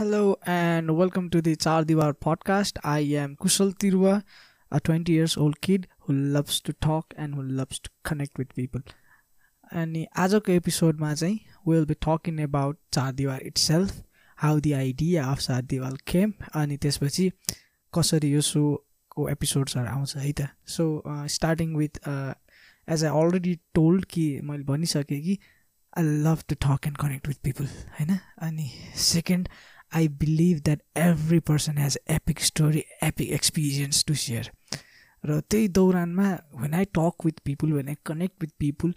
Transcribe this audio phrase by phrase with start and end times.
[0.00, 2.78] Hello and welcome to the Char Diwar podcast.
[2.82, 4.22] I am Kushal Tirua,
[4.72, 8.54] a 20 years old kid who loves to talk and who loves to connect with
[8.54, 8.80] people.
[9.72, 14.02] अनि आजको एपिसोडमा चाहिँ will be talking about Char Diwar itself
[14.38, 17.30] how the idea of Char Diwar came अनि त्यसपछि
[17.92, 20.86] कसरी यो सोको एपिसोड्सहरू आउँछ है त so
[21.36, 25.38] starting with as I already told कि मैले भनिसकेँ कि
[25.98, 27.66] I love to talk and connect with people
[27.98, 28.70] होइन अनि
[29.04, 29.48] second
[29.92, 34.50] I believe that every person has epic story epic experience to share
[35.24, 36.28] र त्यही दौरानमा
[36.60, 38.94] when I talk with people when I connect with people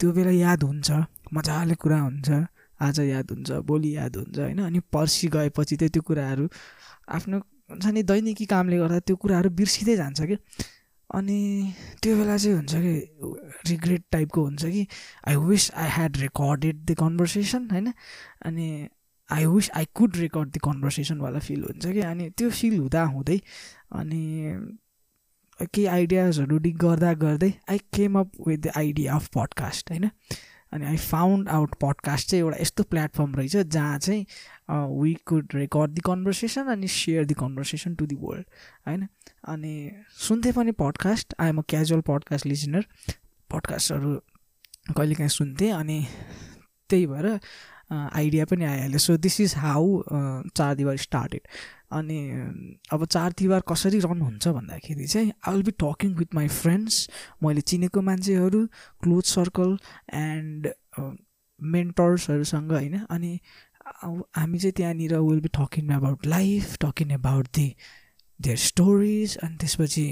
[0.00, 0.90] त्यो बेला याद हुन्छ
[1.32, 2.44] मजाले कुरा हुन्छ
[2.80, 4.58] आज याद हुन्छ भोलि याद हुन्छ होइन?
[4.64, 6.48] अनि पर्सि गएपछि चाहिँ त्यो कुराहरू
[7.08, 7.38] आफ्नो
[7.70, 10.36] हुन्छ नि दैनिकी कामले गर्दा त्यो कुराहरू बिर्सिँदै जान्छ कि?
[11.10, 11.38] अनि
[12.02, 12.94] त्यो बेला चाहिँ हुन्छ कि?
[13.70, 14.86] रिग्रेट टाइपको हुन्छ कि
[15.28, 17.92] I wish I had recorded the conversation होइन?
[18.44, 18.88] अनि
[19.32, 22.00] I wish I could record the कन्भर्सेसनवाला feel हुन्छ कि?
[22.00, 23.38] अनि त्यो फिल हुँदा हुँदै
[23.92, 24.22] अनि
[25.60, 30.08] केही आइडियाजहरू डिग गर्दा गर्दै I came up with the idea of podcast होइन?
[30.72, 34.26] अनि आई फाउन्ड आउट पडकास्ट चाहिँ एउटा यस्तो प्लेटफर्म रहेछ जहाँ चाहिँ
[35.00, 38.46] we could record the conversation अनि share the conversation to the world
[38.86, 39.06] होइन?
[39.48, 42.86] अनि सुन्थेँ पनि podcast I'm a casual podcast listener
[43.50, 44.14] पडकास्टहरू
[44.96, 46.06] कहिलेकाहीँ सुन्थेँ अनि
[46.90, 47.38] त्यही भएर
[47.90, 50.02] आइडिया पनि आइहाल्यो। सो दिस इज हाउ
[50.56, 51.48] चार दिवार स्टार्टेड
[51.92, 52.18] अनि
[52.92, 57.08] अब चार तिहार कसरी रन हुन्छ भन्दाखेरि चाहिँ I will be talking with my friends
[57.42, 58.66] मैले चिनेको मान्छेहरू
[59.02, 59.76] क्लोज सर्कल
[60.14, 60.72] एन्ड
[61.60, 63.38] मेन्टर्सहरूसँग होइन। अनि
[64.36, 67.74] हामी चाहिँ त्यहाँनिर will be talking about life talking about the
[68.40, 70.06] their stories अनि त्यसपछि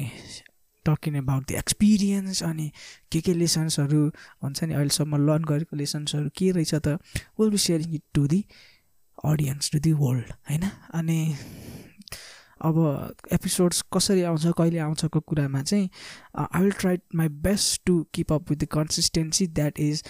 [0.89, 2.71] टकिङ अबाउट दि एक्सपिरियन्स अनि
[3.13, 4.03] के के लेसन्सहरू
[4.43, 6.99] हुन्छ नि अहिलेसम्म लर्न गरेको लेसन्सहरू के रहेछ त
[7.41, 8.45] will be sharing it to the
[9.25, 10.71] audience to the world होइन?
[10.95, 11.21] अनि
[12.61, 12.77] अब
[13.33, 15.89] एपिसोड्स कसरी आउँछ कहिले आउँछको कुरामा चाहिँ
[16.39, 20.03] I will try my best to keep up with the consistency that is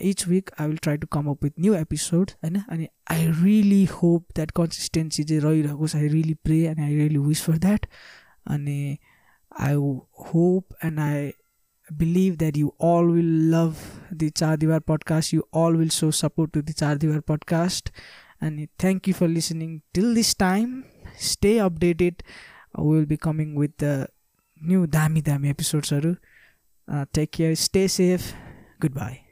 [0.00, 2.60] each week I will try to come up with new episode होइन?
[2.68, 7.42] अनि I really hope that consistency चाहिँ रहिरहेकोस् I really pray and I really wish
[7.42, 7.86] for that
[8.46, 8.98] अनि
[9.52, 9.76] I
[10.12, 11.34] hope and I
[11.96, 15.32] believe that you all will love the Chardivar podcast.
[15.32, 17.90] You all will show support to the Chardivar podcast.
[18.40, 20.84] And thank you for listening till this time.
[21.16, 22.20] Stay updated.
[22.78, 24.08] Uh, we will be coming with the
[24.60, 25.92] new Dami Dami episodes.
[25.92, 27.54] Uh, take care.
[27.56, 28.34] Stay safe.
[28.78, 29.29] Goodbye.